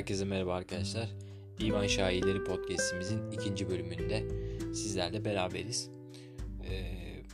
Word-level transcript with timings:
Herkese 0.00 0.24
merhaba 0.24 0.54
arkadaşlar. 0.54 1.08
Divan 1.58 1.86
Şairleri 1.86 2.44
podcastimizin 2.44 3.30
ikinci 3.30 3.68
bölümünde 3.68 4.28
sizlerle 4.74 5.24
beraberiz. 5.24 5.90
Ee, 6.64 6.82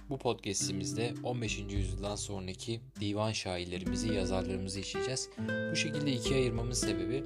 bu 0.08 0.18
podcastimizde 0.18 1.14
15. 1.22 1.58
yüzyıldan 1.58 2.16
sonraki 2.16 2.80
divan 3.00 3.32
şairlerimizi, 3.32 4.14
yazarlarımızı 4.14 4.80
işleyeceğiz. 4.80 5.30
Bu 5.70 5.76
şekilde 5.76 6.12
ikiye 6.12 6.38
ayırmamın 6.38 6.72
sebebi 6.72 7.24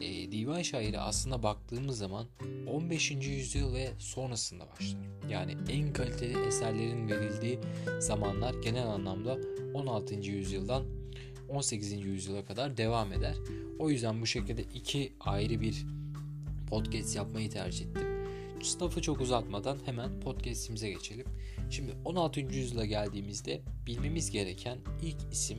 e, 0.00 0.32
divan 0.32 0.62
şairi 0.62 0.98
aslında 0.98 1.42
baktığımız 1.42 1.98
zaman 1.98 2.26
15. 2.66 3.10
yüzyıl 3.10 3.74
ve 3.74 3.88
sonrasında 3.98 4.64
başlar. 4.70 4.98
Yani 5.30 5.56
en 5.70 5.92
kaliteli 5.92 6.46
eserlerin 6.46 7.08
verildiği 7.08 7.58
zamanlar 7.98 8.54
genel 8.54 8.86
anlamda 8.86 9.38
16. 9.74 10.14
yüzyıldan 10.14 10.84
18. 11.48 11.92
yüzyıla 11.92 12.44
kadar 12.44 12.76
devam 12.76 13.12
eder. 13.12 13.34
O 13.78 13.90
yüzden 13.90 14.22
bu 14.22 14.26
şekilde 14.26 14.62
iki 14.62 15.12
ayrı 15.20 15.60
bir 15.60 15.86
podcast 16.70 17.16
yapmayı 17.16 17.50
tercih 17.50 17.86
ettim. 17.86 18.16
Lafı 18.82 19.02
çok 19.02 19.20
uzatmadan 19.20 19.78
hemen 19.84 20.20
podcastimize 20.20 20.90
geçelim. 20.90 21.26
Şimdi 21.70 21.92
16. 22.04 22.40
yüzyıla 22.40 22.84
geldiğimizde 22.84 23.62
bilmemiz 23.86 24.30
gereken 24.30 24.78
ilk 25.02 25.16
isim, 25.32 25.58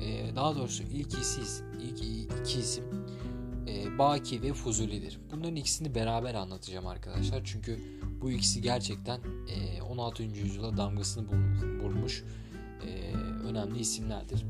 e, 0.00 0.36
daha 0.36 0.56
doğrusu 0.56 0.82
ilk 0.82 1.14
isim, 1.14 1.66
ilk 1.82 1.98
iki 2.40 2.60
isim 2.60 2.84
e, 3.68 3.98
Baki 3.98 4.42
ve 4.42 4.52
Fuzuli'dir. 4.52 5.18
Bunların 5.32 5.56
ikisini 5.56 5.94
beraber 5.94 6.34
anlatacağım 6.34 6.86
arkadaşlar. 6.86 7.42
Çünkü 7.44 7.78
bu 8.20 8.30
ikisi 8.30 8.62
gerçekten 8.62 9.20
16. 9.90 10.22
yüzyıla 10.22 10.76
damgasını 10.76 11.26
vurmuş 11.82 12.24
önemli 13.44 13.78
isimlerdir. 13.78 14.44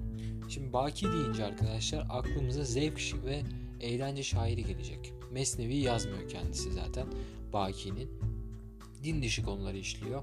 Şimdi 0.53 0.73
Baki 0.73 1.07
deyince 1.07 1.45
arkadaşlar 1.45 2.07
aklımıza 2.11 2.65
zevk 2.65 3.15
ve 3.25 3.43
eğlence 3.81 4.23
şairi 4.23 4.65
gelecek. 4.65 5.13
Mesnevi 5.31 5.77
yazmıyor 5.77 6.29
kendisi 6.29 6.73
zaten 6.73 7.07
Baki'nin. 7.53 8.11
Din 9.05 9.23
dışı 9.23 9.43
konuları 9.43 9.79
işliyor. 9.79 10.23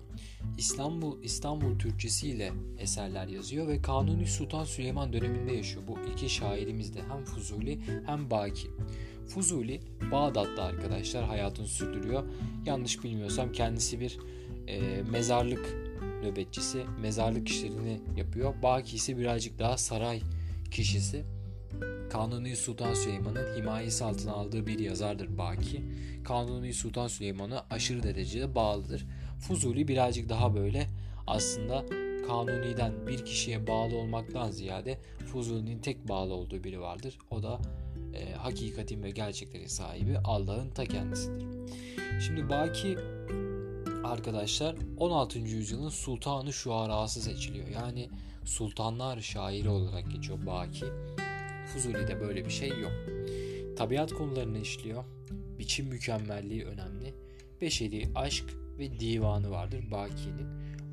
İstanbul 0.58 1.24
İstanbul 1.24 1.80
Türkçesi 1.80 2.28
ile 2.28 2.52
eserler 2.80 3.28
yazıyor 3.28 3.68
ve 3.68 3.82
Kanuni 3.82 4.28
Sultan 4.28 4.64
Süleyman 4.64 5.14
döneminde 5.14 5.54
yaşıyor. 5.54 5.84
Bu 5.88 6.12
iki 6.12 6.30
şairimiz 6.30 6.96
de 6.96 7.00
hem 7.10 7.26
Fuzuli 7.26 7.80
hem 8.06 8.30
Baki. 8.32 8.68
Fuzuli 9.28 9.82
Bağdat'ta 10.12 10.64
arkadaşlar 10.64 11.26
hayatını 11.26 11.68
sürdürüyor. 11.68 12.24
Yanlış 12.66 13.04
bilmiyorsam 13.04 13.52
kendisi 13.52 14.00
bir 14.00 14.20
e, 14.68 15.02
mezarlık 15.02 15.89
nöbetçisi 16.24 16.86
mezarlık 17.02 17.50
işlerini 17.50 18.02
yapıyor. 18.18 18.54
Baki 18.64 18.96
ise 18.96 19.18
birazcık 19.18 19.60
daha 19.60 19.78
saray 19.78 20.22
kişisi. 20.72 21.26
Kanuni 22.10 22.56
Sultan 22.56 22.94
Süleyman'ın 22.94 23.58
himayesi 23.58 24.04
altına 24.04 24.34
aldığı 24.34 24.68
bir 24.68 24.80
yazardır 24.80 25.38
Baki. 25.38 25.84
Kanuni 26.24 26.74
Sultan 26.74 27.08
Süleyman'a 27.08 27.66
aşırı 27.70 28.04
derecede 28.04 28.56
bağlıdır. 28.56 29.06
Fuzuli 29.40 29.88
birazcık 29.88 30.30
daha 30.30 30.56
böyle 30.56 30.88
aslında 31.28 31.86
Kanuni'den 32.28 33.08
bir 33.08 33.26
kişiye 33.26 33.68
bağlı 33.68 33.98
olmaktan 33.98 34.52
ziyade 34.52 34.98
Fuzuli'nin 35.32 35.80
tek 35.80 36.08
bağlı 36.08 36.34
olduğu 36.34 36.64
biri 36.64 36.80
vardır. 36.80 37.18
O 37.32 37.44
da 37.44 37.60
e, 38.14 38.34
hakikatin 38.34 39.04
ve 39.04 39.10
gerçeklerin 39.10 39.68
sahibi 39.68 40.18
Allah'ın 40.18 40.70
ta 40.70 40.86
kendisidir. 40.86 41.46
Şimdi 42.20 42.50
Baki 42.50 42.98
arkadaşlar 44.10 44.76
16. 44.98 45.40
yüzyılın 45.40 45.90
sultanı 45.90 46.54
şuarası 46.54 47.22
seçiliyor. 47.22 47.68
Yani 47.68 48.10
sultanlar 48.46 49.20
şairi 49.22 49.70
olarak 49.70 50.12
geçiyor 50.12 50.46
Baki. 50.46 50.86
Fuzuli'de 51.74 52.22
böyle 52.22 52.46
bir 52.46 52.50
şey 52.50 52.70
yok. 52.70 52.92
Tabiat 53.78 54.14
konularını 54.14 54.60
işliyor. 54.60 55.04
Biçim 55.60 55.88
mükemmelliği 55.88 56.66
önemli. 56.66 57.14
Beşeri 57.62 58.10
aşk 58.16 58.46
ve 58.78 59.00
divanı 59.00 59.52
vardır 59.52 59.92
Baki'nin. 59.92 60.48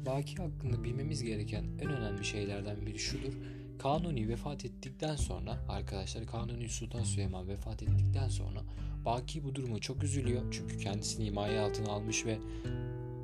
Baki 0.07 0.37
hakkında 0.37 0.85
bilmemiz 0.85 1.23
gereken 1.23 1.65
en 1.81 1.89
önemli 1.89 2.25
şeylerden 2.25 2.87
biri 2.87 2.99
şudur. 2.99 3.33
Kanuni 3.79 4.29
vefat 4.29 4.65
ettikten 4.65 5.17
sonra 5.17 5.67
arkadaşlar 5.69 6.27
Kanuni 6.27 6.69
Sultan 6.69 7.03
Süleyman 7.03 7.49
vefat 7.49 7.83
ettikten 7.83 8.29
sonra 8.29 8.61
Baki 9.05 9.45
bu 9.45 9.55
duruma 9.55 9.79
çok 9.79 10.03
üzülüyor. 10.03 10.43
Çünkü 10.51 10.79
kendisini 10.79 11.27
himaye 11.27 11.61
altına 11.61 11.93
almış 11.93 12.27
ve 12.27 12.39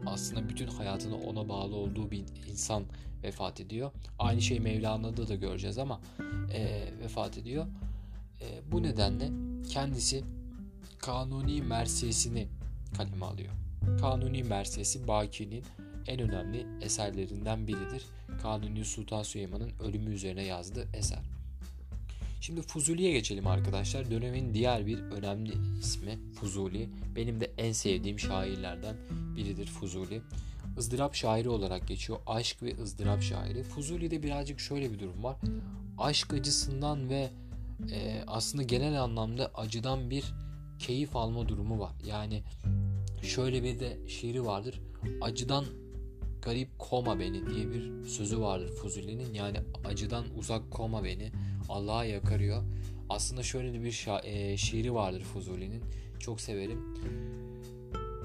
aslında 0.07 0.49
bütün 0.49 0.67
hayatını 0.67 1.17
ona 1.17 1.49
bağlı 1.49 1.77
olduğu 1.77 2.11
bir 2.11 2.25
insan 2.51 2.85
vefat 3.23 3.61
ediyor. 3.61 3.91
Aynı 4.19 4.43
şey 4.43 4.61
Mevlana'da 4.61 5.29
da 5.29 5.35
göreceğiz 5.35 5.79
ama 5.79 6.01
e, 6.55 6.89
vefat 7.03 7.39
ediyor. 7.39 7.67
E, 8.41 8.73
bu 8.73 8.83
nedenle 8.83 9.31
kendisi 9.69 10.25
Kanuni 10.99 11.62
Mersiyesini 11.62 12.49
kaleme 12.97 13.27
alıyor. 13.27 13.53
Kanuni 14.01 14.43
Mersiyesi 14.43 15.09
Baki'nin 15.09 15.65
en 16.07 16.21
önemli 16.21 16.67
eserlerinden 16.81 17.67
biridir. 17.67 18.05
Kanuni 18.43 18.85
Sultan 18.85 19.23
Süleyman'ın 19.23 19.71
ölümü 19.81 20.15
üzerine 20.15 20.43
yazdığı 20.43 20.89
eser. 20.95 21.23
Şimdi 22.43 22.63
Fuzuli'ye 22.63 23.13
geçelim 23.13 23.47
arkadaşlar. 23.47 24.11
Dönemin 24.11 24.55
diğer 24.55 24.87
bir 24.87 24.99
önemli 24.99 25.53
ismi 25.81 26.19
Fuzuli. 26.35 26.89
Benim 27.17 27.41
de 27.41 27.51
en 27.59 27.73
sevdiğim 27.73 28.19
şairlerden 28.19 28.97
biridir 29.37 29.67
Fuzuli. 29.67 30.23
ızdırap 30.79 31.15
şairi 31.15 31.49
olarak 31.49 31.89
geçiyor. 31.89 32.19
Aşk 32.27 32.63
ve 32.63 32.83
ızdırap 32.83 33.23
şairi. 33.23 33.63
Fuzuli'de 33.63 34.23
birazcık 34.23 34.61
şöyle 34.61 34.93
bir 34.93 34.99
durum 34.99 35.25
var. 35.25 35.37
Aşk 35.99 36.35
acısından 36.35 37.11
ve 37.11 37.31
e, 37.93 38.25
aslında 38.27 38.63
genel 38.63 39.03
anlamda 39.03 39.51
acıdan 39.55 40.11
bir 40.11 40.25
keyif 40.79 41.17
alma 41.17 41.49
durumu 41.49 41.81
var. 41.81 41.93
Yani 42.07 42.43
şöyle 43.23 43.63
bir 43.63 43.81
de 43.81 43.99
şiiri 44.09 44.45
vardır. 44.45 44.81
Acıdan 45.21 45.65
garip 46.43 46.79
koma 46.79 47.19
beni 47.19 47.47
diye 47.47 47.71
bir 47.71 48.05
sözü 48.09 48.41
vardır 48.41 48.69
Fuzuli'nin. 48.69 49.35
Yani 49.35 49.57
acıdan 49.85 50.25
uzak 50.39 50.71
koma 50.71 51.05
beni. 51.05 51.33
Allah'a 51.69 52.05
yakarıyor. 52.05 52.63
Aslında 53.09 53.43
şöyle 53.43 53.83
bir 53.83 53.93
şa- 53.93 54.27
e, 54.27 54.57
şiiri 54.57 54.95
vardır 54.95 55.21
Fuzuli'nin. 55.21 55.83
Çok 56.19 56.41
severim. 56.41 56.95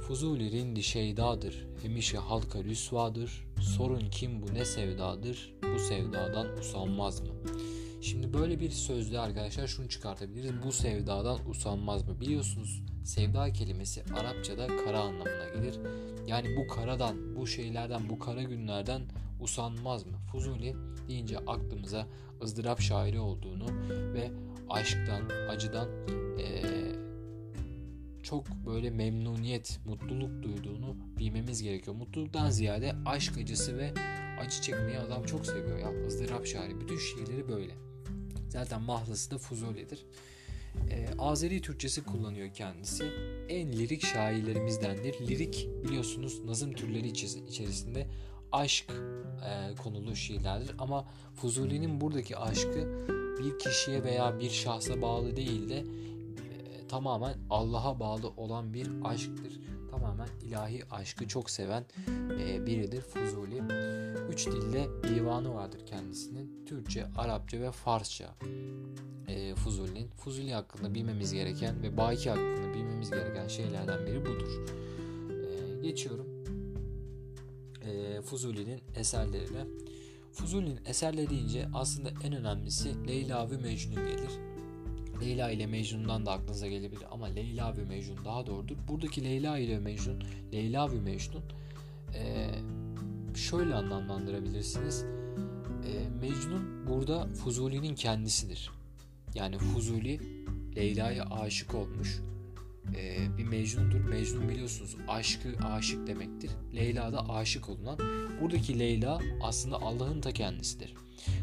Fuzuli 0.08 0.52
rindi 0.52 0.84
şeydadır, 0.84 1.68
hemişe 1.82 2.18
halka 2.18 2.64
rüsvadır. 2.64 3.46
Sorun 3.62 4.10
kim 4.12 4.42
bu 4.42 4.54
ne 4.54 4.66
sevdadır, 4.66 5.54
bu 5.76 5.80
sevdadan 5.80 6.58
usanmaz 6.58 7.22
mı? 7.22 7.28
Şimdi 8.02 8.34
böyle 8.34 8.60
bir 8.60 8.70
sözde 8.70 9.20
arkadaşlar 9.20 9.68
şunu 9.68 9.90
çıkartabiliriz. 9.90 10.52
Bu 10.66 10.72
sevdadan 10.72 11.50
usanmaz 11.50 12.08
mı? 12.08 12.22
Biliyorsunuz 12.22 12.82
sevda 13.07 13.53
kelimesi 13.53 14.03
Arapçada 14.16 14.68
kara 14.68 15.00
anlamına 15.00 15.50
gelir. 15.56 15.79
Yani 16.28 16.57
bu 16.57 16.68
karadan, 16.68 17.35
bu 17.35 17.47
şeylerden, 17.47 18.09
bu 18.09 18.19
kara 18.19 18.44
günlerden 18.44 19.01
usanmaz 19.41 20.06
mı? 20.06 20.18
Fuzuli 20.31 20.75
deyince 21.07 21.38
aklımıza 21.38 22.07
ızdırap 22.44 22.81
şairi 22.81 23.19
olduğunu 23.19 23.66
ve 24.13 24.31
aşktan, 24.69 25.22
acıdan 25.50 25.90
ee, 26.40 26.63
çok 28.23 28.45
böyle 28.66 28.90
memnuniyet, 28.90 29.79
mutluluk 29.85 30.44
duyduğunu 30.44 30.95
bilmemiz 31.19 31.63
gerekiyor. 31.63 31.95
Mutluluktan 31.95 32.50
ziyade 32.50 32.95
aşk 33.06 33.38
acısı 33.38 33.78
ve 33.78 33.94
acı 34.39 34.62
çekmeyi 34.62 35.00
adam 35.00 35.24
çok 35.24 35.45
seviyor 35.45 35.78
ya. 35.79 36.07
ızdırap 36.07 36.45
şairi. 36.45 36.81
Bütün 36.81 36.97
şiirleri 36.97 37.47
böyle. 37.47 37.74
Zaten 38.50 38.81
mahlası 38.81 39.31
da 39.31 39.38
Fuzuli'dir. 39.38 40.06
Ee, 40.92 41.08
Azeri 41.20 41.62
Türkçesi 41.62 42.04
kullanıyor 42.04 42.54
kendisi. 42.54 43.12
En 43.50 43.74
lirik 43.74 44.06
şairlerimizdendir. 44.06 45.28
Lirik 45.28 45.68
biliyorsunuz 45.84 46.46
nazım 46.46 46.74
türleri 46.74 47.08
içerisinde 47.48 48.08
aşk 48.51 48.86
e, 48.92 49.75
konulu 49.75 50.16
şiirlerdir 50.16 50.75
ama 50.80 51.07
Fuzuli'nin 51.36 52.01
buradaki 52.01 52.38
aşkı 52.38 53.07
bir 53.40 53.60
kişiye 53.60 54.04
veya 54.04 54.40
bir 54.40 54.50
şahsa 54.50 55.01
bağlı 55.01 55.36
değil 55.36 55.69
de 55.69 55.78
e, 55.78 56.88
tamamen 56.88 57.36
Allah'a 57.50 58.00
bağlı 58.00 58.30
olan 58.30 58.74
bir 58.74 58.90
aşktır. 59.04 59.60
Tamamen 59.92 60.28
ilahi 60.44 60.84
aşkı 60.92 61.28
çok 61.28 61.50
seven 61.50 61.86
e, 62.40 62.66
biridir 62.66 63.01
Fuzuli. 63.01 63.62
Üç 64.31 64.48
dilde 64.48 64.88
divanı 65.04 65.54
vardır 65.54 65.86
kendisinin. 65.86 66.66
Türkçe, 66.66 67.06
Arapça 67.18 67.62
ve 67.62 67.72
Farsça 67.72 68.36
e, 69.27 69.56
Fuzuli'nin. 69.56 70.07
Fuzuli 70.07 70.53
hakkında 70.53 70.94
bilmemiz 70.94 71.33
gereken 71.33 71.83
ve 71.83 71.97
Baki 71.97 72.29
hakkında 72.29 72.74
bilmemiz 72.74 73.12
gereken 73.12 73.47
şeylerden 73.47 74.06
biri 74.06 74.21
budur. 74.21 74.65
E, 75.29 75.81
geçiyorum 75.81 76.38
e, 77.88 78.21
Fuzuli'nin 78.21 78.81
eserlerine. 78.95 79.65
Fuzuli'nin 80.31 80.79
eserleri 80.85 81.29
deyince 81.29 81.68
aslında 81.74 82.09
en 82.24 82.33
önemlisi 82.33 83.07
Leyla 83.07 83.51
ve 83.51 83.57
Mecnun 83.57 83.95
gelir. 83.95 84.31
Leyla 85.21 85.51
ile 85.51 85.68
Mecnun'dan 85.68 86.25
da 86.25 86.31
aklınıza 86.31 86.68
gelebilir 86.68 87.06
ama 87.12 87.25
Leyla 87.25 87.77
ve 87.77 87.85
Mecnun 87.85 88.25
daha 88.25 88.45
doğrudur. 88.45 88.75
Buradaki 88.88 89.24
Leyla 89.24 89.57
ile 89.57 89.79
Mecnun, 89.79 90.24
Leyla 90.53 90.91
ve 90.91 91.00
Mecnun 91.00 91.44
e, 92.15 92.50
şöyle 93.35 93.75
anlamlandırabilirsiniz. 93.75 95.06
E, 95.85 96.09
Mecnun 96.21 96.88
burada 96.88 97.27
Fuzuli'nin 97.27 97.95
kendisidir. 97.95 98.71
Yani 99.35 99.57
Fuzuli 99.57 100.19
Leyla'ya 100.75 101.25
aşık 101.25 101.75
olmuş 101.75 102.19
e, 102.95 103.18
bir 103.38 103.44
Mecnun'dur. 103.44 104.00
Mecnun 104.00 104.50
biliyorsunuz 104.50 104.97
aşkı 105.07 105.50
aşık 105.63 106.07
demektir. 106.07 106.51
Leyla 106.75 107.13
da 107.13 107.29
aşık 107.29 107.69
olunan. 107.69 107.97
Buradaki 108.41 108.79
Leyla 108.79 109.19
aslında 109.41 109.81
Allah'ın 109.81 110.21
ta 110.21 110.31
kendisidir. 110.31 110.94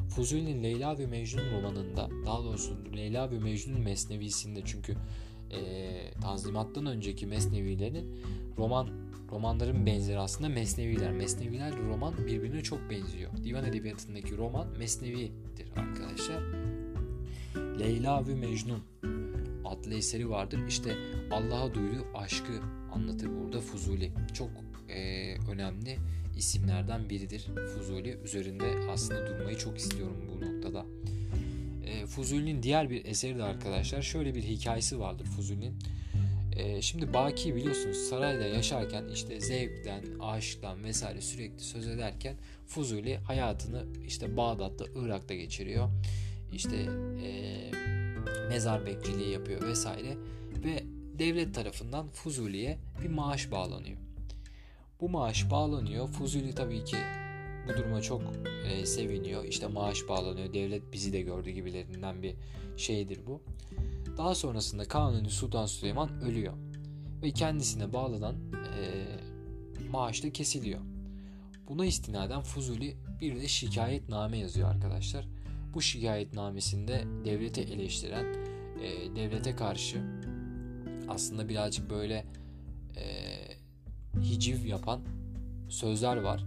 Fuzuli'nin 0.08 0.62
Leyla 0.62 0.98
ve 0.98 1.06
Mecnun 1.06 1.52
romanında 1.52 2.08
daha 2.26 2.44
doğrusu 2.44 2.76
Leyla 2.96 3.30
ve 3.30 3.38
Mecnun 3.38 3.80
mesnevisinde 3.80 4.62
çünkü 4.64 4.96
e, 5.50 6.10
Tanzimat'tan 6.22 6.86
önceki 6.86 7.26
mesnevilerin 7.26 8.20
roman 8.58 8.88
romanların 9.30 9.86
benzeri 9.86 10.18
aslında 10.18 10.48
mesneviler. 10.48 11.12
Mesneviler 11.12 11.78
roman 11.78 12.14
birbirine 12.26 12.62
çok 12.62 12.90
benziyor. 12.90 13.30
Divan 13.44 13.64
edebiyatındaki 13.64 14.36
roman 14.36 14.68
mesnevidir 14.78 15.68
arkadaşlar. 15.76 16.73
Leyla 17.78 18.26
ve 18.28 18.34
Mecnun 18.34 18.82
adlı 19.64 19.94
eseri 19.94 20.30
vardır. 20.30 20.60
İşte 20.68 20.96
Allah'a 21.30 21.74
duyduğu 21.74 22.06
aşkı 22.14 22.52
anlatır 22.92 23.28
burada 23.40 23.60
Fuzuli. 23.60 24.12
Çok 24.34 24.50
e, 24.88 25.34
önemli 25.52 25.96
isimlerden 26.36 27.10
biridir 27.10 27.46
Fuzuli. 27.74 28.18
Üzerinde 28.24 28.64
aslında 28.90 29.26
durmayı 29.26 29.58
çok 29.58 29.78
istiyorum 29.78 30.16
bu 30.28 30.40
noktada. 30.40 30.86
E, 31.86 32.06
Fuzuli'nin 32.06 32.62
diğer 32.62 32.90
bir 32.90 33.04
eseri 33.04 33.38
de 33.38 33.42
arkadaşlar 33.42 34.02
şöyle 34.02 34.34
bir 34.34 34.42
hikayesi 34.42 35.00
vardır 35.00 35.24
Fuzuli'nin. 35.24 35.74
E, 36.56 36.82
şimdi 36.82 37.12
Baki 37.14 37.56
biliyorsunuz 37.56 37.96
sarayda 37.96 38.44
yaşarken 38.44 39.04
işte 39.14 39.40
zevkten, 39.40 40.04
aşktan 40.20 40.84
vesaire 40.84 41.20
sürekli 41.20 41.60
söz 41.60 41.88
ederken 41.88 42.36
Fuzuli 42.66 43.16
hayatını 43.16 43.84
işte 44.06 44.36
Bağdat'ta, 44.36 44.84
Irak'ta 44.96 45.34
geçiriyor. 45.34 45.88
İşte 46.54 46.76
e, 47.24 47.70
mezar 48.48 48.86
bekçiliği 48.86 49.30
yapıyor 49.30 49.62
vesaire 49.62 50.16
ve 50.64 50.84
devlet 51.18 51.54
tarafından 51.54 52.08
Fuzuli'ye 52.08 52.78
bir 53.02 53.08
maaş 53.08 53.50
bağlanıyor. 53.50 53.98
Bu 55.00 55.08
maaş 55.08 55.50
bağlanıyor. 55.50 56.08
Fuzuli 56.08 56.54
tabii 56.54 56.84
ki 56.84 56.96
bu 57.68 57.78
duruma 57.78 58.02
çok 58.02 58.22
e, 58.66 58.86
seviniyor. 58.86 59.44
İşte 59.44 59.66
maaş 59.66 60.08
bağlanıyor. 60.08 60.52
Devlet 60.52 60.92
bizi 60.92 61.12
de 61.12 61.20
gördü 61.20 61.50
gibilerinden 61.50 62.22
bir 62.22 62.34
şeydir 62.76 63.20
bu. 63.26 63.42
Daha 64.16 64.34
sonrasında 64.34 64.84
Kanuni 64.84 65.30
Sultan 65.30 65.66
Süleyman 65.66 66.20
ölüyor. 66.20 66.54
Ve 67.22 67.30
kendisine 67.30 67.92
bağlanan 67.92 68.36
e, 68.52 68.80
maaş 69.90 70.24
da 70.24 70.32
kesiliyor. 70.32 70.80
Buna 71.68 71.86
istinaden 71.86 72.40
Fuzuli 72.40 72.96
bir 73.20 73.36
de 73.36 73.48
şikayetname 73.48 74.38
yazıyor 74.38 74.70
arkadaşlar. 74.70 75.28
Bu 75.74 75.82
şikayetnamesinde 75.82 77.04
devleti 77.24 77.60
eleştiren, 77.60 78.24
e, 78.82 79.16
devlete 79.16 79.56
karşı 79.56 80.00
aslında 81.08 81.48
birazcık 81.48 81.90
böyle 81.90 82.24
e, 82.96 83.04
hiciv 84.20 84.66
yapan 84.66 85.00
sözler 85.68 86.16
var. 86.16 86.44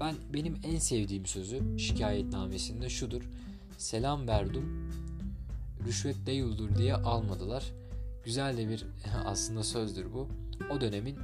Ben 0.00 0.14
benim 0.34 0.60
en 0.64 0.78
sevdiğim 0.78 1.26
sözü 1.26 1.78
şikayetnamesinde 1.78 2.88
şudur. 2.88 3.22
Selam 3.78 4.28
verdim, 4.28 4.90
rüşvet 5.86 6.26
değildir 6.26 6.76
diye 6.78 6.94
almadılar. 6.94 7.72
Güzel 8.24 8.56
de 8.56 8.68
bir 8.68 8.86
aslında 9.24 9.62
sözdür 9.62 10.12
bu. 10.12 10.28
O 10.70 10.80
dönemin 10.80 11.18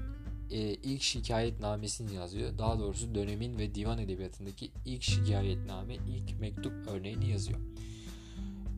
e, 0.51 0.59
ilk 0.59 1.03
şikayetnamesini 1.03 2.15
yazıyor. 2.15 2.59
Daha 2.59 2.79
doğrusu 2.79 3.15
dönemin 3.15 3.59
ve 3.59 3.75
divan 3.75 3.99
edebiyatındaki 3.99 4.71
ilk 4.85 5.03
şikayetname, 5.03 5.95
ilk 5.95 6.41
mektup 6.41 6.73
örneğini 6.89 7.31
yazıyor. 7.31 7.59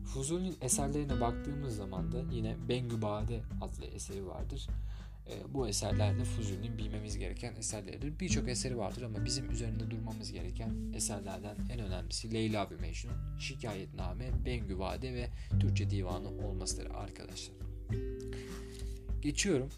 Fuzuli'nin 0.05 0.57
eserlerine 0.61 1.21
baktığımız 1.21 1.75
zaman 1.75 2.11
da 2.11 2.23
yine 2.31 2.55
Bengübade 2.69 3.41
adlı 3.61 3.85
eseri 3.85 4.27
vardır. 4.27 4.67
E, 5.29 5.53
bu 5.53 5.67
eserler 5.67 6.19
de 6.19 6.23
Fuzuli'nin 6.23 6.77
bilmemiz 6.77 7.17
gereken 7.17 7.55
eserleridir. 7.55 8.19
Birçok 8.19 8.49
eseri 8.49 8.77
vardır 8.77 9.01
ama 9.01 9.25
bizim 9.25 9.51
üzerinde 9.51 9.91
durmamız 9.91 10.31
gereken 10.31 10.91
eserlerden 10.95 11.57
en 11.73 11.79
önemlisi 11.79 12.33
Leyla 12.33 12.71
ve 12.71 12.75
Mecnun, 12.75 13.39
Şikayetname, 13.39 14.45
Bengübade 14.45 15.13
ve 15.13 15.29
Türkçe 15.59 15.89
Divanı 15.89 16.29
olmasıdır 16.47 16.87
arkadaşlar. 16.95 17.55
Geçiyorum 19.21 19.69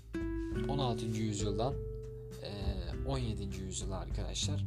16. 0.68 1.06
yüzyıldan 1.06 1.74
17. 3.07 3.44
yüzyıla 3.62 3.98
arkadaşlar. 3.98 4.65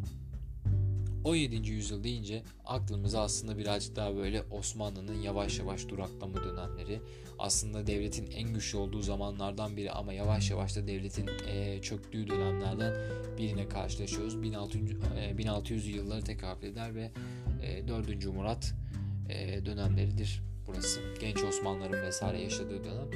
17. 1.25 1.70
yüzyıl 1.70 2.04
deyince 2.04 2.42
aklımıza 2.64 3.22
aslında 3.22 3.58
birazcık 3.58 3.96
daha 3.96 4.16
böyle 4.16 4.42
Osmanlı'nın 4.42 5.22
yavaş 5.22 5.58
yavaş 5.58 5.88
duraklama 5.88 6.44
dönemleri 6.44 7.00
aslında 7.38 7.86
devletin 7.86 8.31
en 8.31 8.54
güçlü 8.54 8.78
olduğu 8.78 9.02
zamanlardan 9.02 9.76
biri 9.76 9.90
ama 9.90 10.12
yavaş 10.12 10.50
yavaş 10.50 10.76
da 10.76 10.86
devletin 10.86 11.31
çöktüğü 11.81 12.28
dönemlerden 12.28 12.94
birine 13.38 13.69
karşılaşıyoruz. 13.69 14.42
1600, 14.42 14.90
e, 15.19 15.38
1600 15.38 15.86
yılları 15.86 16.25
tekabül 16.25 16.66
eder 16.66 16.94
ve 16.94 17.10
e, 17.62 17.88
4. 17.88 18.26
Murat 18.26 18.75
dönemleridir 19.64 20.42
burası. 20.66 21.00
Genç 21.20 21.42
Osmanlıların 21.44 22.06
vesaire 22.06 22.40
yaşadığı 22.40 22.84
dönem. 22.84 23.08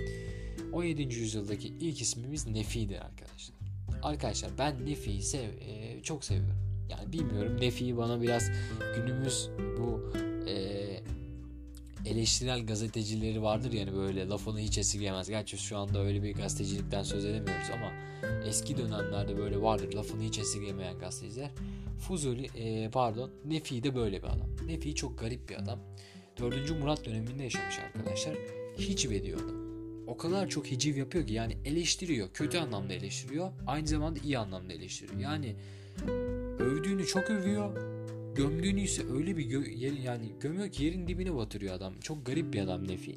17. 0.72 1.14
yüzyıldaki 1.14 1.68
ilk 1.68 2.00
ismimiz 2.00 2.46
Nefi'dir 2.46 2.98
arkadaşlar. 2.98 3.56
Arkadaşlar 4.02 4.50
ben 4.58 4.86
Nefi'yi 4.86 5.22
sev, 5.22 5.48
e, 5.60 6.02
çok 6.02 6.24
seviyorum. 6.24 6.56
Yani 6.90 7.12
bilmiyorum 7.12 7.60
Nefi'yi 7.60 7.96
bana 7.96 8.22
biraz 8.22 8.50
günümüz 8.96 9.48
bu 9.78 10.12
e, 10.48 10.78
eleştirel 12.06 12.66
gazetecileri 12.66 13.42
vardır 13.42 13.72
yani 13.72 13.94
böyle 13.94 14.28
lafını 14.28 14.60
hiç 14.60 14.78
esirgemez. 14.78 15.28
Gerçi 15.28 15.58
şu 15.58 15.78
anda 15.78 16.04
öyle 16.04 16.22
bir 16.22 16.34
gazetecilikten 16.34 17.02
söz 17.02 17.24
edemiyoruz 17.24 17.70
ama 17.74 17.92
eski 18.46 18.76
dönemlerde 18.76 19.38
böyle 19.38 19.62
vardır 19.62 19.92
lafını 19.92 20.22
hiç 20.22 20.38
esirgemeyen 20.38 20.98
gazeteciler. 20.98 21.50
Fuzuli 21.98 22.46
e, 22.56 22.90
pardon 22.90 23.30
Nefi 23.44 23.82
de 23.82 23.94
böyle 23.94 24.22
bir 24.22 24.28
adam. 24.28 24.66
Nefi 24.66 24.94
çok 24.94 25.18
garip 25.18 25.48
bir 25.48 25.54
adam. 25.54 25.78
4. 26.38 26.80
Murat 26.80 27.06
döneminde 27.06 27.42
yaşamış 27.42 27.78
arkadaşlar. 27.78 28.36
Hiç 28.78 29.06
ediyor 29.06 29.40
adam 29.44 29.67
o 30.08 30.16
kadar 30.16 30.48
çok 30.48 30.66
hiciv 30.66 30.96
yapıyor 30.96 31.26
ki 31.26 31.34
yani 31.34 31.56
eleştiriyor. 31.64 32.28
Kötü 32.34 32.58
anlamda 32.58 32.92
eleştiriyor. 32.94 33.52
Aynı 33.66 33.86
zamanda 33.86 34.18
iyi 34.24 34.38
anlamda 34.38 34.72
eleştiriyor. 34.72 35.20
Yani 35.20 35.56
övdüğünü 36.58 37.06
çok 37.06 37.30
övüyor. 37.30 37.98
Gömdüğünü 38.34 38.80
ise 38.80 39.02
öyle 39.12 39.36
bir 39.36 39.50
gö- 39.50 39.70
yer, 39.70 39.92
yani 39.92 40.32
gömüyor 40.40 40.70
ki 40.70 40.84
yerin 40.84 41.06
dibine 41.08 41.34
batırıyor 41.34 41.74
adam. 41.74 42.00
Çok 42.00 42.26
garip 42.26 42.52
bir 42.52 42.60
adam 42.60 42.88
Nefi. 42.88 43.16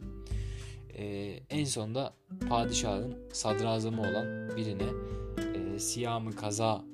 Ee, 0.98 1.40
en 1.50 1.66
sonunda 1.66 2.14
padişahın 2.50 3.16
sadrazamı 3.34 4.02
olan 4.02 4.58
birine 4.58 4.90
e, 5.56 5.80
Siyamı 5.80 6.36
Kaza 6.36 6.86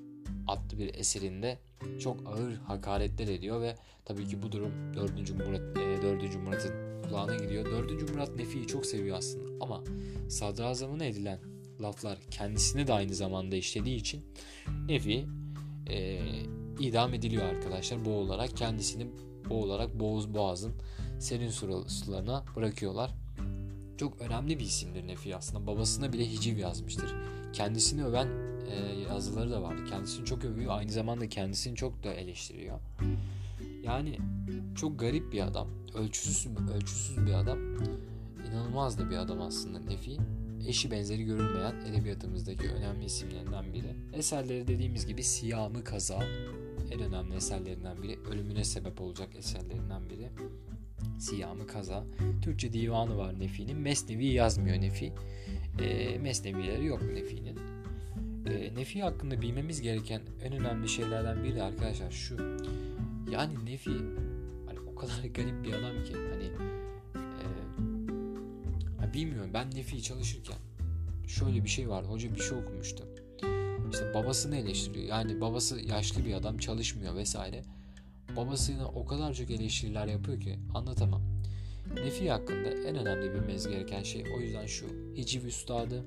adlı 0.48 0.80
bir 0.80 0.96
eserinde 0.96 1.60
çok 2.00 2.28
ağır 2.28 2.54
hakaretler 2.54 3.28
ediyor 3.28 3.62
ve 3.62 3.76
tabii 4.06 4.28
ki 4.28 4.42
bu 4.42 4.52
durum 4.52 4.72
4. 4.96 5.34
Murat 5.34 5.78
e, 5.78 6.02
4. 6.02 6.36
Murat'ın 6.36 7.02
kulağına 7.04 7.36
gidiyor. 7.36 7.66
Dördüncü 7.66 8.14
Murat 8.14 8.36
Nefi'yi 8.36 8.68
çok 8.68 8.86
seviyor 8.86 9.18
aslında 9.18 9.66
ama 9.66 9.84
sadrazamına 10.30 11.06
edilen 11.06 11.40
laflar 11.82 12.18
kendisine 12.32 12.88
de 12.88 12.94
aynı 12.94 13.14
zamanda 13.14 13.56
işlediği 13.56 13.96
için 13.96 14.26
Nefi 14.88 15.26
e, 15.90 16.20
idam 16.80 17.14
ediliyor 17.14 17.44
arkadaşlar 17.44 18.06
boğularak 18.06 18.58
kendisini 18.58 19.08
boğularak 19.50 20.00
Boğaz 20.00 20.34
Boğaz'ın 20.34 20.74
serin 21.20 21.50
sularına 21.88 22.44
bırakıyorlar. 22.56 23.12
Çok 23.98 24.22
önemli 24.22 24.60
bir 24.60 24.66
isimdir 24.66 25.08
Nefi 25.08 25.36
aslında. 25.36 25.68
Babasına 25.68 26.14
bile 26.14 26.32
hiciv 26.32 26.58
yazmıştır. 26.58 27.16
Kendisini 27.54 28.06
öven 28.06 28.28
e, 28.72 29.00
yazıları 29.14 29.52
da 29.52 29.62
vardı. 29.62 29.82
Kendisini 29.90 30.26
çok 30.26 30.46
övüyor. 30.46 30.78
Aynı 30.78 30.92
zamanda 30.92 31.30
kendisini 31.30 31.76
çok 31.76 32.04
da 32.04 32.14
eleştiriyor. 32.14 32.80
Yani 33.84 34.18
çok 34.76 35.00
garip 35.00 35.34
bir 35.34 35.48
adam. 35.48 35.68
Ölçüsüz, 35.96 36.48
ölçüsüz 36.76 37.26
bir 37.26 37.34
adam. 37.34 37.60
İnanılmaz 38.50 39.00
da 39.00 39.10
bir 39.10 39.18
adam 39.18 39.42
aslında 39.42 39.80
Nefi. 39.80 40.18
Eşi 40.68 40.92
benzeri 40.92 41.24
görülmeyen 41.24 41.76
edebiyatımızdaki 41.92 42.70
önemli 42.70 43.06
isimlerinden 43.06 43.74
biri. 43.74 43.96
Eserleri 44.14 44.68
dediğimiz 44.68 45.06
gibi 45.06 45.24
Siyamı 45.24 45.84
Kaza 45.84 46.24
en 46.92 47.00
önemli 47.00 47.36
eserlerinden 47.36 48.04
biri. 48.04 48.20
Ölümüne 48.32 48.64
sebep 48.64 49.02
olacak 49.02 49.30
eserlerinden 49.36 50.10
biri. 50.10 50.30
Siyamı 51.20 51.68
Kaza. 51.68 52.04
Türkçe 52.42 52.74
divanı 52.74 53.18
var 53.18 53.40
Nefi'nin. 53.40 53.78
Mesnevi 53.78 54.26
yazmıyor 54.26 54.82
Nefi. 54.82 55.14
E, 55.82 56.18
mesnevileri 56.18 56.86
yok 56.86 57.02
Nefi'nin. 57.02 57.60
E, 58.52 58.76
Nefi 58.76 59.02
hakkında 59.02 59.42
bilmemiz 59.42 59.82
gereken 59.82 60.22
en 60.44 60.54
önemli 60.54 60.90
şeylerden 60.90 61.44
biri 61.44 61.64
arkadaşlar 61.64 62.12
şu. 62.12 62.38
Yani 63.32 63.66
Nefi 63.66 63.92
hani 64.68 64.80
o 64.92 64.96
kadar 64.96 65.24
garip 65.34 65.64
bir 65.64 65.74
adam 65.74 66.04
ki 66.04 66.14
hani 66.14 66.52
e, 69.10 69.14
bilmiyorum 69.14 69.52
ben 69.54 69.72
Nefi 69.76 70.02
çalışırken 70.02 70.58
şöyle 71.28 71.64
bir 71.64 71.70
şey 71.70 71.90
vardı. 71.90 72.08
Hoca 72.08 72.36
bir 72.36 72.42
şey 72.42 72.58
okumuştu. 72.58 73.04
İşte 73.92 74.14
babasını 74.14 74.58
eleştiriyor. 74.58 75.06
Yani 75.06 75.42
babası 75.42 75.80
yaşlı 75.80 76.26
bir 76.26 76.34
adam 76.34 76.58
çalışmıyor 76.58 77.16
vesaire. 77.16 77.62
Babasına 78.36 78.88
o 78.88 79.06
kadar 79.06 79.34
çok 79.34 79.52
eleştiriler 79.52 80.08
yapıyor 80.08 80.40
ki 80.40 80.60
anlatamam. 80.74 81.22
Nefi 81.96 82.32
hakkında 82.32 82.70
en 82.70 82.96
önemli 82.96 83.34
bilmeniz 83.34 83.68
gereken 83.68 84.04
şey 84.04 84.24
o 84.38 84.40
yüzden 84.40 84.66
şu. 84.66 84.88
Hiciv 85.16 85.46
üstadı, 85.46 86.06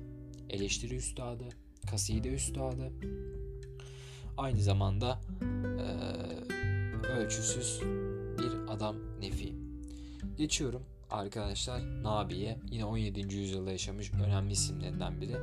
eleştiri 0.49 0.95
üstadı, 0.95 1.49
kaside 1.89 2.29
üstadı. 2.29 2.91
Aynı 4.37 4.61
zamanda 4.61 5.19
e, 5.79 7.07
ölçüsüz 7.07 7.81
bir 8.39 8.73
adam 8.73 8.95
Nefi. 9.21 9.53
Geçiyorum 10.37 10.81
arkadaşlar 11.09 12.03
Nabi'ye. 12.03 12.57
Yine 12.71 12.85
17. 12.85 13.35
yüzyılda 13.35 13.71
yaşamış 13.71 14.11
önemli 14.13 14.51
isimlerinden 14.51 15.21
biri. 15.21 15.35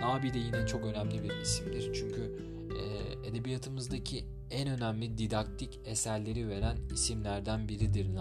Nabi 0.00 0.34
de 0.34 0.38
yine 0.38 0.66
çok 0.66 0.84
önemli 0.84 1.22
bir 1.22 1.36
isimdir. 1.36 1.92
Çünkü 1.94 2.42
e, 2.78 3.28
edebiyatımızdaki 3.28 4.24
en 4.50 4.68
önemli 4.68 5.18
didaktik 5.18 5.80
eserleri 5.84 6.48
veren 6.48 6.76
isimlerden 6.94 7.68
biridir 7.68 8.14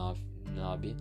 Nabi. 0.55 0.93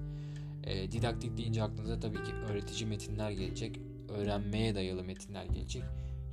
E, 0.65 0.93
didaktik 0.93 1.39
deyince 1.39 1.63
aklınıza 1.63 2.01
tabii 2.01 2.25
ki 2.25 2.33
öğretici 2.51 2.87
metinler 2.87 3.31
gelecek. 3.31 3.81
Öğrenmeye 4.09 4.75
dayalı 4.75 5.05
metinler 5.05 5.45
gelecek. 5.45 5.83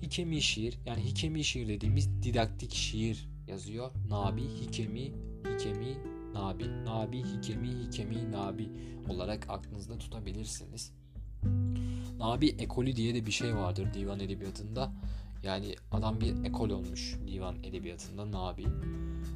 Hikemi 0.04 0.42
şiir 0.42 0.80
yani 0.86 1.04
hikemi 1.04 1.44
şiir 1.44 1.68
dediğimiz 1.68 2.24
didaktik 2.24 2.74
şiir 2.74 3.30
yazıyor. 3.48 3.92
Nabi, 4.10 4.44
hikemi, 4.44 5.12
hikemi, 5.54 5.98
nabi. 6.34 6.86
Nabi, 6.86 7.24
hikemi, 7.24 7.68
hikemi, 7.70 8.32
nabi 8.32 8.70
olarak 9.10 9.50
aklınızda 9.50 9.98
tutabilirsiniz. 9.98 10.92
Nabi 12.18 12.50
ekolü 12.50 12.96
diye 12.96 13.16
de 13.16 13.26
bir 13.26 13.32
şey 13.32 13.56
vardır 13.56 13.94
divan 13.94 14.20
edebiyatında. 14.20 14.92
Yani 15.44 15.76
adam 15.92 16.22
bir 16.22 16.46
ekol 16.46 16.70
olmuş 16.70 17.16
divan 17.28 17.56
edebiyatında 17.64 18.32
Nabi. 18.32 18.66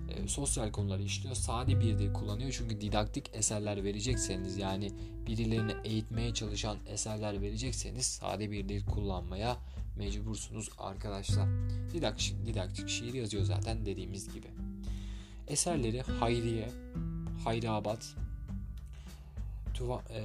E, 0.09 0.27
sosyal 0.27 0.71
konuları 0.71 1.03
işliyor. 1.03 1.35
Sade 1.35 1.79
bir 1.79 1.99
dil 1.99 2.13
kullanıyor 2.13 2.55
çünkü 2.57 2.81
didaktik 2.81 3.29
eserler 3.33 3.83
verecekseniz 3.83 4.57
yani 4.57 4.91
birilerini 5.27 5.75
eğitmeye 5.83 6.33
çalışan 6.33 6.77
eserler 6.87 7.41
verecekseniz 7.41 8.05
sade 8.05 8.51
bir 8.51 8.69
dil 8.69 8.85
kullanmaya 8.85 9.57
mecbursunuz 9.97 10.69
arkadaşlar. 10.77 11.47
Didaktik, 11.93 12.45
didaktik 12.45 12.89
şiir 12.89 13.13
yazıyor 13.13 13.43
zaten 13.43 13.85
dediğimiz 13.85 14.33
gibi. 14.33 14.47
Eserleri 15.47 16.01
Hayriye, 16.01 16.69
Hayrabat, 17.43 18.15
Tuva, 19.73 20.01
e, 20.09 20.21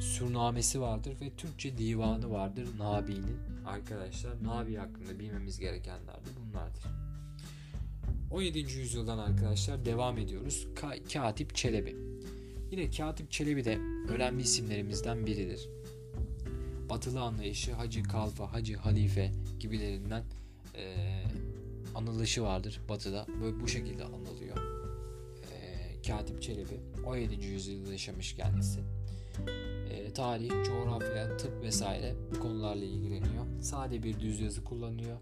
Surnamesi 0.00 0.80
vardır 0.80 1.20
ve 1.20 1.30
Türkçe 1.30 1.78
divanı 1.78 2.30
vardır 2.30 2.68
Nabi'nin. 2.78 3.53
Arkadaşlar 3.66 4.44
Nabi 4.44 4.76
hakkında 4.76 5.18
bilmemiz 5.18 5.58
gerekenler 5.58 6.14
de 6.14 6.28
bunlardır. 6.40 6.84
17. 8.30 8.58
yüzyıldan 8.58 9.18
arkadaşlar 9.18 9.84
devam 9.84 10.18
ediyoruz. 10.18 10.66
Ka- 10.74 11.12
Katip 11.12 11.54
Çelebi. 11.54 11.96
Yine 12.70 12.90
Katip 12.90 13.30
Çelebi 13.30 13.64
de 13.64 13.78
önemli 14.08 14.42
isimlerimizden 14.42 15.26
biridir. 15.26 15.68
Batılı 16.90 17.20
anlayışı 17.20 17.72
Hacı 17.72 18.02
Kalfa, 18.02 18.52
Hacı 18.52 18.76
Halife 18.76 19.32
gibilerinden 19.60 20.24
e, 20.76 20.94
anılışı 21.94 22.42
vardır 22.42 22.80
Batı'da. 22.88 23.26
Böyle 23.42 23.60
bu 23.60 23.68
şekilde 23.68 24.04
anılıyor. 24.04 24.56
E, 25.52 26.02
Katip 26.06 26.42
Çelebi 26.42 26.80
17. 27.06 27.46
yüzyılda 27.46 27.92
yaşamış 27.92 28.34
kendisi. 28.36 28.80
E, 29.94 30.12
tarih, 30.12 30.50
coğrafya, 30.66 31.36
tıp 31.36 31.62
vesaire 31.62 32.14
bu 32.34 32.40
konularla 32.40 32.84
ilgileniyor. 32.84 33.60
Sade 33.60 34.02
bir 34.02 34.20
düz 34.20 34.40
yazı 34.40 34.64
kullanıyor. 34.64 35.16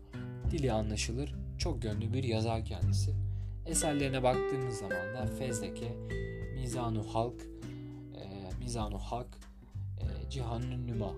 Dili 0.51 0.73
anlaşılır. 0.73 1.35
Çok 1.59 1.83
gönlü 1.83 2.13
bir 2.13 2.25
yazar 2.25 2.65
kendisi. 2.65 3.15
Eserlerine 3.67 4.23
baktığımız 4.23 4.77
zaman 4.79 5.15
da 5.15 5.27
Fezleke, 5.39 5.97
Mizanu 6.55 7.03
Halk, 7.15 7.43
e, 8.15 8.51
Mizanu 8.59 8.99
Hak, 8.99 9.39
e, 10.01 10.31
Cihanın 10.31 10.87
Nüma. 10.87 11.15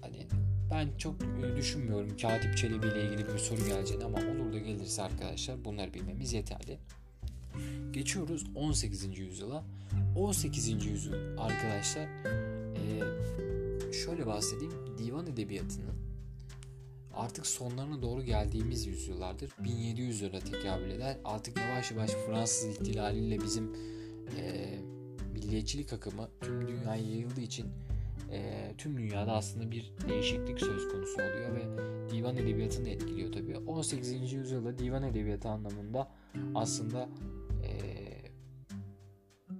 Hani 0.00 0.26
ben 0.70 0.88
çok 0.98 1.14
e, 1.22 1.56
düşünmüyorum 1.56 2.16
Katip 2.16 2.56
Çelebi 2.56 2.86
ile 2.86 3.04
ilgili 3.04 3.28
bir 3.32 3.38
soru 3.38 3.66
geleceğini 3.66 4.04
ama 4.04 4.18
olur 4.18 4.52
da 4.52 4.58
gelirse 4.58 5.02
arkadaşlar 5.02 5.64
bunları 5.64 5.94
bilmemiz 5.94 6.32
yeterli. 6.32 6.78
Geçiyoruz 7.92 8.46
18. 8.54 9.18
yüzyıla. 9.18 9.64
18. 10.16 10.86
yüzyıl 10.86 11.38
arkadaşlar 11.38 12.08
e, 12.90 13.92
şöyle 13.92 14.26
bahsedeyim 14.26 14.72
divan 14.98 15.26
edebiyatının 15.26 15.94
artık 17.14 17.46
sonlarına 17.46 18.02
doğru 18.02 18.22
geldiğimiz 18.22 18.86
yüzyıllardır. 18.86 19.50
1700 19.64 20.22
1700'lere 20.22 20.40
tekabül 20.40 20.90
eder. 20.90 21.18
Artık 21.24 21.58
yavaş 21.58 21.90
yavaş 21.90 22.10
Fransız 22.10 22.64
ihtilaliyle 22.64 23.40
bizim 23.40 23.72
e, 24.38 24.68
milliyetçilik 25.32 25.92
akımı 25.92 26.28
tüm 26.40 26.68
dünyaya 26.68 27.02
yayıldığı 27.02 27.40
için 27.40 27.66
e, 28.32 28.70
tüm 28.78 28.98
dünyada 28.98 29.32
aslında 29.32 29.70
bir 29.70 29.92
değişiklik 30.08 30.60
söz 30.60 30.88
konusu 30.88 31.14
oluyor 31.14 31.54
ve 31.54 31.90
divan 32.10 32.36
edebiyatını 32.36 32.88
etkiliyor 32.88 33.32
tabii. 33.32 33.58
18. 33.58 34.32
yüzyılda 34.32 34.78
divan 34.78 35.02
edebiyatı 35.02 35.48
anlamında 35.48 36.10
aslında 36.54 37.08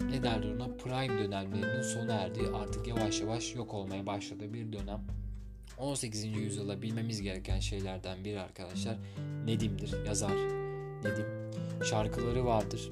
ne 0.00 0.22
derler 0.22 0.54
ona 0.54 0.68
prime 0.68 1.18
dönemlerinin 1.18 1.82
sona 1.82 2.12
erdiği 2.12 2.48
artık 2.48 2.86
yavaş 2.86 3.20
yavaş 3.20 3.54
yok 3.54 3.74
olmaya 3.74 4.06
başladığı 4.06 4.54
bir 4.54 4.72
dönem. 4.72 5.00
18. 5.78 6.24
yüzyılda 6.24 6.82
bilmemiz 6.82 7.22
gereken 7.22 7.60
şeylerden 7.60 8.24
biri 8.24 8.40
arkadaşlar 8.40 8.96
Nedim'dir, 9.44 10.04
yazar 10.06 10.36
Nedim. 11.04 11.26
Şarkıları 11.84 12.44
vardır. 12.44 12.90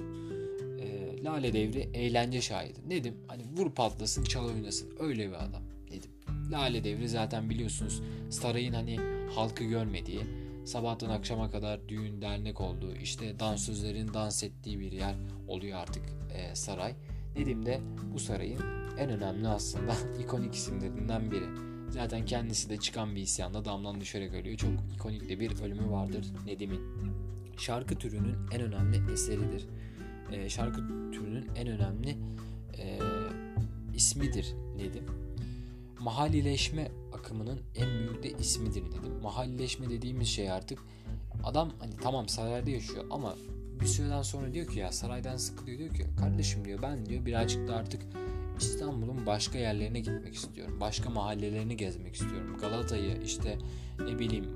E, 0.80 1.22
Lale 1.24 1.52
Devri 1.52 1.80
eğlence 1.94 2.40
şairi. 2.40 2.88
Nedim 2.88 3.14
hani 3.26 3.42
vur 3.56 3.70
patlasın 3.70 4.24
çal 4.24 4.48
oynasın 4.48 4.90
öyle 5.00 5.28
bir 5.28 5.44
adam 5.44 5.62
Nedim. 5.90 6.10
Lale 6.50 6.84
Devri 6.84 7.08
zaten 7.08 7.50
biliyorsunuz 7.50 8.02
sarayın 8.30 8.72
hani 8.72 8.98
halkı 9.34 9.64
görmediği, 9.64 10.20
sabahtan 10.68 11.10
akşama 11.10 11.50
kadar 11.50 11.88
düğün 11.88 12.22
dernek 12.22 12.60
olduğu, 12.60 12.94
işte 12.94 13.38
dansözlerin 13.38 14.14
dans 14.14 14.42
ettiği 14.42 14.80
bir 14.80 14.92
yer 14.92 15.14
oluyor 15.48 15.78
artık 15.78 16.02
e, 16.34 16.54
saray. 16.54 16.94
Nedim 17.36 17.66
de 17.66 17.80
bu 18.14 18.18
sarayın 18.18 18.60
en 18.98 19.10
önemli 19.10 19.48
aslında 19.48 19.94
ikonik 20.20 20.54
isimlerinden 20.54 21.30
biri. 21.30 21.44
Zaten 21.90 22.24
kendisi 22.24 22.70
de 22.70 22.76
çıkan 22.76 23.16
bir 23.16 23.20
isyanda 23.20 23.64
damdan 23.64 24.00
düşerek 24.00 24.34
ölüyor. 24.34 24.56
Çok 24.56 24.70
ikonik 24.94 25.28
de 25.28 25.40
bir 25.40 25.62
ölümü 25.62 25.90
vardır 25.90 26.26
Nedim'in. 26.46 26.80
Şarkı 27.58 27.94
türünün 27.94 28.36
en 28.52 28.60
önemli 28.60 29.12
eseridir. 29.12 29.66
E, 30.32 30.48
şarkı 30.48 30.80
türünün 31.12 31.46
en 31.56 31.68
önemli 31.68 32.10
e, 32.78 32.98
ismidir 33.94 34.54
Nedim. 34.76 35.27
Mahallileşme 36.08 36.90
akımının 37.12 37.60
en 37.74 37.98
büyük 37.98 38.22
de 38.22 38.30
ismidir 38.30 38.82
Nedim. 38.82 39.22
Mahallileşme 39.22 39.90
dediğimiz 39.90 40.28
şey 40.28 40.50
artık 40.50 40.78
adam 41.44 41.72
hani 41.78 41.92
tamam 42.02 42.28
sarayda 42.28 42.70
yaşıyor 42.70 43.04
ama 43.10 43.34
bir 43.80 43.86
süreden 43.86 44.22
sonra 44.22 44.54
diyor 44.54 44.66
ki 44.66 44.78
ya 44.78 44.92
saraydan 44.92 45.36
sıkılıyor 45.36 45.78
diyor 45.78 45.94
ki 45.94 46.06
kardeşim 46.20 46.64
diyor 46.64 46.82
ben 46.82 47.06
diyor 47.06 47.26
birazcık 47.26 47.68
da 47.68 47.76
artık 47.76 48.02
İstanbul'un 48.58 49.26
başka 49.26 49.58
yerlerine 49.58 50.00
gitmek 50.00 50.34
istiyorum. 50.34 50.80
Başka 50.80 51.10
mahallelerini 51.10 51.76
gezmek 51.76 52.14
istiyorum. 52.14 52.56
Galata'yı 52.60 53.22
işte 53.24 53.58
ne 54.00 54.18
bileyim 54.18 54.46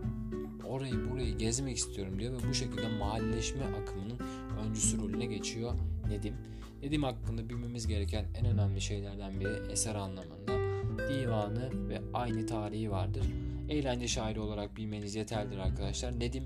orayı 0.69 1.11
burayı 1.11 1.39
gezmek 1.39 1.77
istiyorum 1.77 2.19
diyor 2.19 2.33
ve 2.33 2.49
bu 2.49 2.55
şekilde 2.55 2.89
mahalleleşme 2.99 3.65
akımının 3.65 4.19
öncüsü 4.67 4.99
rolüne 4.99 5.27
geçiyor 5.27 5.73
Nedim. 6.09 6.35
Nedim 6.83 7.03
hakkında 7.03 7.49
bilmemiz 7.49 7.87
gereken 7.87 8.25
en 8.41 8.47
önemli 8.47 8.81
şeylerden 8.81 9.41
biri 9.41 9.73
eser 9.73 9.95
anlamında 9.95 10.72
divanı 10.99 11.89
ve 11.89 12.03
aynı 12.15 12.47
tarihi 12.47 12.91
vardır. 12.91 13.23
Eğlence 13.69 14.09
şairi 14.09 14.41
olarak 14.41 14.77
bilmeniz 14.77 15.15
yeterlidir 15.15 15.59
arkadaşlar. 15.59 16.21
Nedim 16.21 16.45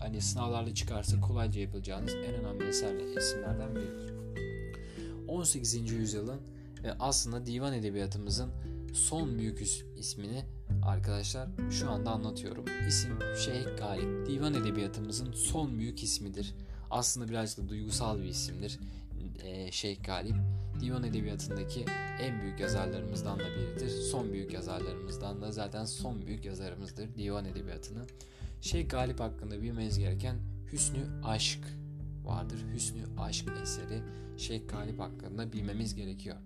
hani 0.00 0.20
sınavlarda 0.20 0.74
çıkarsa 0.74 1.20
kolayca 1.20 1.60
yapılacağınız 1.60 2.14
en 2.14 2.34
önemli 2.34 2.68
eserler, 2.68 3.16
isimlerden 3.16 3.74
biridir. 3.74 4.12
18. 5.28 5.90
yüzyılın 5.90 6.40
ve 6.82 6.92
aslında 7.00 7.46
divan 7.46 7.72
edebiyatımızın 7.72 8.50
son 8.92 9.38
büyük 9.38 9.60
ismini 9.96 10.44
arkadaşlar 10.82 11.48
şu 11.70 11.90
anda 11.90 12.10
anlatıyorum. 12.10 12.64
İsim 12.88 13.18
Şeyh 13.44 13.78
Galip. 13.78 14.26
Divan 14.26 14.54
edebiyatımızın 14.54 15.32
son 15.32 15.78
büyük 15.78 16.02
ismidir. 16.02 16.54
Aslında 16.90 17.28
birazcık 17.28 17.64
da 17.64 17.68
duygusal 17.68 18.18
bir 18.18 18.24
isimdir. 18.24 18.78
Ee, 19.44 19.72
Şeyh 19.72 20.04
Galip. 20.04 20.36
Divan 20.80 21.04
edebiyatındaki 21.04 21.84
en 22.20 22.42
büyük 22.42 22.60
yazarlarımızdan 22.60 23.38
da 23.38 23.44
biridir. 23.44 23.88
Son 23.88 24.32
büyük 24.32 24.52
yazarlarımızdan 24.52 25.42
da 25.42 25.52
zaten 25.52 25.84
son 25.84 26.26
büyük 26.26 26.44
yazarımızdır 26.44 27.14
divan 27.14 27.44
edebiyatını. 27.44 28.02
Şeyh 28.60 28.88
Galip 28.88 29.20
hakkında 29.20 29.62
bilmeniz 29.62 29.98
gereken 29.98 30.36
Hüsnü 30.72 31.06
Aşk 31.24 31.60
vardır. 32.24 32.58
Hüsnü 32.74 33.02
Aşk 33.18 33.48
eseri 33.62 34.02
Şeyh 34.36 34.68
Galip 34.68 35.00
hakkında 35.00 35.52
bilmemiz 35.52 35.94
gerekiyor. 35.94 36.36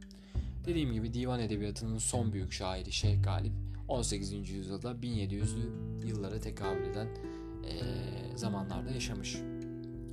Dediğim 0.67 0.93
gibi 0.93 1.15
divan 1.15 1.41
edebiyatının 1.41 1.99
son 1.99 2.33
büyük 2.33 2.53
şairi 2.53 2.93
Şeyh 2.93 3.23
Galip 3.23 3.53
18. 3.89 4.51
yüzyılda 4.51 4.91
1700'lü 4.91 6.07
yıllara 6.07 6.41
tekabül 6.41 6.85
eden 6.87 7.07
e, 7.65 7.73
zamanlarda 8.37 8.91
yaşamış. 8.91 9.37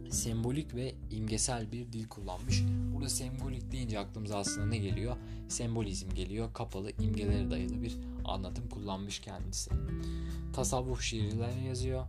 Sembolik 0.09 0.75
ve 0.75 0.95
imgesel 1.11 1.71
bir 1.71 1.91
dil 1.93 2.07
kullanmış. 2.07 2.63
Burada 2.93 3.09
sembolik 3.09 3.71
deyince 3.71 3.99
aklımıza 3.99 4.37
aslında 4.37 4.67
ne 4.67 4.77
geliyor? 4.77 5.15
Sembolizm 5.47 6.09
geliyor. 6.09 6.53
Kapalı 6.53 6.91
imgelere 6.99 7.51
dayalı 7.51 7.81
bir 7.81 7.97
anlatım 8.25 8.69
kullanmış 8.69 9.19
kendisi. 9.19 9.71
Tasavvuf 10.53 11.01
şiirler 11.01 11.57
yazıyor. 11.67 12.05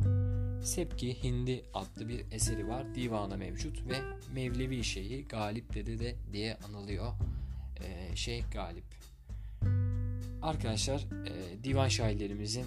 Sepki 0.63 1.25
Hindi 1.25 1.65
adlı 1.75 2.09
bir 2.09 2.25
eseri 2.33 2.69
var. 2.69 2.95
Divana 2.95 3.37
mevcut 3.37 3.89
ve 3.89 3.97
Mevlevi 4.35 4.85
şeyhi 4.85 5.29
Galip 5.29 5.75
Dede 5.75 5.99
de 5.99 6.17
diye 6.33 6.57
anılıyor. 6.57 7.13
Ee, 7.81 8.17
Şeyh 8.17 8.45
Galip. 8.53 8.85
Arkadaşlar 10.43 11.01
e, 11.01 11.65
divan 11.65 11.89
şairlerimizin 11.89 12.67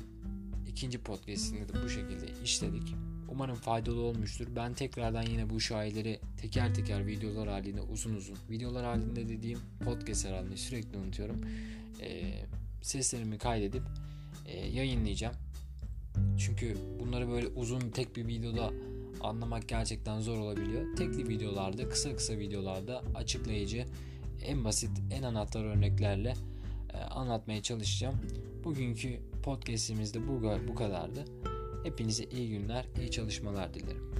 ikinci 0.67 0.97
podcastini 0.97 1.69
de 1.69 1.73
bu 1.85 1.89
şekilde 1.89 2.41
işledik. 2.43 2.95
Umarım 3.33 3.55
faydalı 3.55 4.01
olmuştur. 4.01 4.47
Ben 4.55 4.73
tekrardan 4.73 5.23
yine 5.23 5.49
bu 5.49 5.59
şairleri 5.59 6.19
teker 6.41 6.75
teker 6.75 7.07
videolar 7.07 7.47
halinde 7.47 7.81
uzun 7.81 8.15
uzun 8.15 8.37
videolar 8.49 8.85
halinde 8.85 9.29
dediğim 9.29 9.59
podcast 9.85 10.25
halinde 10.25 10.57
sürekli 10.57 10.97
unutuyorum. 10.97 11.41
E, 12.01 12.33
seslerimi 12.81 13.37
kaydedip 13.37 13.83
e, 14.45 14.67
yayınlayacağım. 14.67 15.35
Çünkü 16.37 16.77
bunları 16.99 17.29
böyle 17.29 17.47
uzun 17.47 17.79
tek 17.79 18.15
bir 18.15 18.27
videoda 18.27 18.71
anlamak 19.21 19.69
gerçekten 19.69 20.21
zor 20.21 20.37
olabiliyor. 20.37 20.95
Tekli 20.95 21.27
videolarda, 21.27 21.89
kısa 21.89 22.15
kısa 22.15 22.37
videolarda 22.37 23.03
açıklayıcı, 23.15 23.85
en 24.45 24.65
basit, 24.65 24.91
en 25.11 25.23
anahtar 25.23 25.65
örneklerle 25.65 26.33
e, 26.93 26.97
anlatmaya 26.97 27.61
çalışacağım. 27.61 28.15
Bugünkü 28.63 29.19
podcast'imizde 29.43 30.27
bu, 30.27 30.43
bu 30.67 30.75
kadardı. 30.75 31.25
Hepinize 31.83 32.23
iyi 32.23 32.49
günler, 32.49 32.85
iyi 33.01 33.11
çalışmalar 33.11 33.73
dilerim. 33.73 34.12